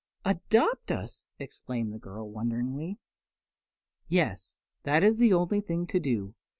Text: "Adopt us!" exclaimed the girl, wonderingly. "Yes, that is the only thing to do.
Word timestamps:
"Adopt 0.25 0.89
us!" 0.91 1.27
exclaimed 1.37 1.93
the 1.93 1.99
girl, 1.99 2.27
wonderingly. 2.27 2.97
"Yes, 4.07 4.57
that 4.81 5.03
is 5.03 5.19
the 5.19 5.31
only 5.31 5.61
thing 5.61 5.85
to 5.85 5.99
do. 5.99 6.33